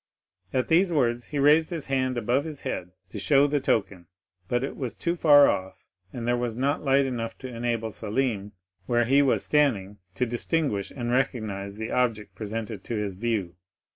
[0.51, 4.07] At these words he raised his hand above his head, to show the token;
[4.47, 8.53] but it was too far off, and there was not light enough to enable Selim,
[8.87, 13.53] where he was standing, to distinguish and recognize the object presented to his view.